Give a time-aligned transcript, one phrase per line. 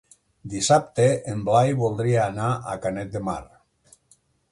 [0.51, 1.03] Dissabte
[1.33, 3.37] en Blai voldria anar a Canet de Mar.